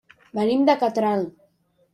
Venim 0.37 0.65
de 0.69 0.77
Catral. 0.85 1.29